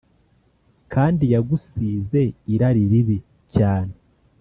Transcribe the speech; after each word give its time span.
kandi 0.93 1.23
yagusize 1.33 2.21
irari 2.53 2.83
ribi 2.91 3.17
cyane 3.53 3.93